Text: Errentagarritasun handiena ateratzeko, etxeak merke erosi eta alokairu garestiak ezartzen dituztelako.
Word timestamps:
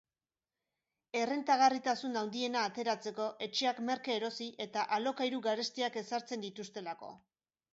Errentagarritasun 1.19 2.17
handiena 2.21 2.63
ateratzeko, 2.69 3.27
etxeak 3.49 3.83
merke 3.91 4.15
erosi 4.21 4.49
eta 4.67 4.87
alokairu 4.99 5.43
garestiak 5.51 6.01
ezartzen 6.03 6.49
dituztelako. 6.49 7.13